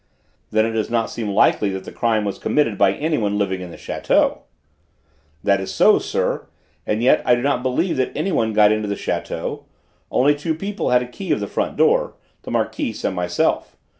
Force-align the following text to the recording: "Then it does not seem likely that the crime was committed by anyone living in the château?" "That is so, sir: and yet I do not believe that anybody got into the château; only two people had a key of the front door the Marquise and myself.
"Then 0.49 0.65
it 0.65 0.71
does 0.71 0.89
not 0.89 1.11
seem 1.11 1.29
likely 1.29 1.69
that 1.73 1.83
the 1.83 1.91
crime 1.91 2.25
was 2.25 2.39
committed 2.39 2.75
by 2.75 2.93
anyone 2.93 3.37
living 3.37 3.61
in 3.61 3.69
the 3.69 3.77
château?" 3.77 4.39
"That 5.43 5.61
is 5.61 5.71
so, 5.71 5.99
sir: 5.99 6.47
and 6.87 7.03
yet 7.03 7.21
I 7.23 7.35
do 7.35 7.43
not 7.43 7.61
believe 7.61 7.97
that 7.97 8.11
anybody 8.17 8.51
got 8.51 8.71
into 8.71 8.87
the 8.87 8.95
château; 8.95 9.65
only 10.09 10.33
two 10.33 10.55
people 10.55 10.89
had 10.89 11.03
a 11.03 11.07
key 11.07 11.31
of 11.31 11.39
the 11.39 11.45
front 11.45 11.77
door 11.77 12.15
the 12.41 12.49
Marquise 12.49 13.05
and 13.05 13.15
myself. 13.15 13.77